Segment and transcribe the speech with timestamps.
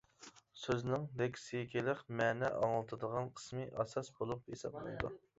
[0.59, 5.13] سۆزنىڭ لېكسىكىلىق مەنە ئاڭلىتىدىغان قىسمى ئاساس بولۇپ ھېسابلىنىدۇ.